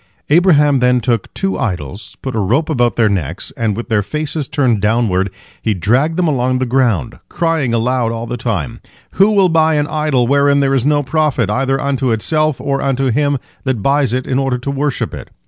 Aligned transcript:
Abraham 0.31 0.79
then 0.79 0.99
took 0.99 1.31
two 1.35 1.59
idols, 1.59 2.17
put 2.23 2.35
a 2.35 2.39
rope 2.39 2.71
about 2.71 2.95
their 2.95 3.07
necks, 3.07 3.53
and, 3.55 3.77
with 3.77 3.87
their 3.89 4.01
faces 4.01 4.47
turned 4.47 4.81
downward, 4.81 5.29
he 5.61 5.75
dragged 5.75 6.17
them 6.17 6.27
along 6.27 6.57
the 6.57 6.65
ground, 6.65 7.19
crying 7.29 7.71
aloud 7.71 8.11
all 8.11 8.25
the 8.25 8.35
time: 8.35 8.81
"Who 9.11 9.29
will 9.29 9.47
buy 9.47 9.75
an 9.75 9.85
idol 9.85 10.25
wherein 10.25 10.59
there 10.59 10.73
is 10.73 10.87
no 10.87 11.03
profit, 11.03 11.51
either 11.51 11.79
unto 11.79 12.09
itself 12.09 12.59
or 12.59 12.81
unto 12.81 13.11
him 13.11 13.37
that 13.63 13.83
buys 13.83 14.11
it 14.11 14.25
in 14.25 14.39
order 14.39 14.57
to 14.57 14.71
worship 14.71 15.13
it? 15.13 15.29